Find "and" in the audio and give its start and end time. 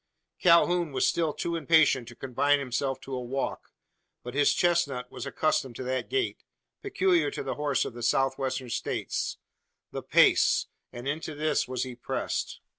10.91-11.07